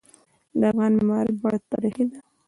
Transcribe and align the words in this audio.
د 0.59 0.61
افغان 0.71 0.91
معماری 0.97 1.33
بڼه 1.41 1.59
تاریخي 1.71 2.05
ده. 2.11 2.19